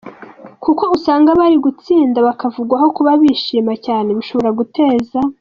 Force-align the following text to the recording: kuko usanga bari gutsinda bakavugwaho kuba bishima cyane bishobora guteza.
kuko 0.63 0.83
usanga 0.97 1.29
bari 1.39 1.57
gutsinda 1.65 2.17
bakavugwaho 2.27 2.87
kuba 2.97 3.11
bishima 3.21 3.73
cyane 3.85 4.09
bishobora 4.17 4.49
guteza. 4.59 5.17